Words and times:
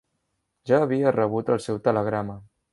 Ja 0.71 0.79
havia 0.85 1.13
rebut 1.17 1.53
el 1.57 1.63
seu 1.69 1.81
telegrama. 1.91 2.43